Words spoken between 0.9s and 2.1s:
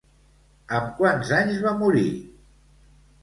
quants anys va morir?